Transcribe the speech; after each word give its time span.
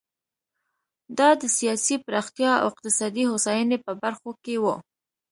دا 1.17 1.29
د 1.41 1.43
سیاسي 1.57 1.95
پراختیا 2.05 2.51
او 2.61 2.65
اقتصادي 2.71 3.23
هوساینې 3.31 3.77
په 3.85 3.91
برخو 4.03 4.31
کې 4.43 4.55
و. 4.63 4.65